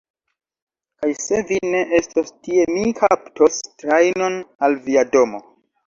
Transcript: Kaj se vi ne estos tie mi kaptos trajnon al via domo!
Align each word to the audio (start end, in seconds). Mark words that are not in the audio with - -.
Kaj 1.01 1.09
se 1.25 1.41
vi 1.51 1.59
ne 1.75 1.83
estos 1.99 2.33
tie 2.47 2.65
mi 2.73 2.89
kaptos 3.03 3.63
trajnon 3.85 4.43
al 4.69 4.83
via 4.89 5.11
domo! 5.17 5.49